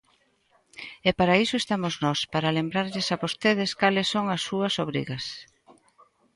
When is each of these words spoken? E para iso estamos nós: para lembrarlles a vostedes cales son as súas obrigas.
E 1.07 1.09
para 1.19 1.39
iso 1.45 1.55
estamos 1.59 1.93
nós: 2.05 2.19
para 2.33 2.55
lembrarlles 2.57 3.07
a 3.13 3.15
vostedes 3.23 3.71
cales 3.81 4.07
son 4.13 4.25
as 4.35 4.41
súas 4.47 4.73
obrigas. 4.85 5.25